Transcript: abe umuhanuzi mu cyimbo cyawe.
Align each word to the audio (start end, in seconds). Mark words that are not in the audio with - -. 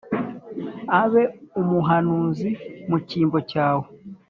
abe 1.01 1.23
umuhanuzi 1.61 2.49
mu 2.89 2.97
cyimbo 3.07 3.37
cyawe. 3.51 3.85